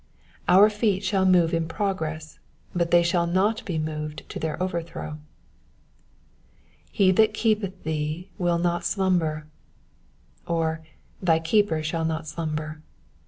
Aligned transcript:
Our 0.47 0.71
feet 0.71 1.03
shall 1.03 1.27
move 1.27 1.53
in 1.53 1.67
progress, 1.67 2.39
but 2.73 2.89
they 2.89 3.03
shall 3.03 3.27
not 3.27 3.63
be 3.65 3.77
moved 3.77 4.27
to 4.29 4.39
their 4.39 4.59
overthrow. 4.59 5.19
lfe 6.95 7.15
that 7.17 7.35
keepeth 7.35 7.83
thee 7.83 8.31
will 8.39 8.57
not 8.57 8.81
alvmber,'''— 8.81 9.43
or 10.47 10.81
thy 11.21 11.37
keeper 11.37 11.83
shall 11.83 12.03
not 12.05 12.25
slumber.' 12.27 12.81